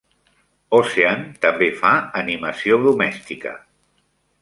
Ocean 0.77 1.21
també 1.45 1.69
fa 1.83 1.93
animació 2.25 2.83
domèstica. 2.91 3.57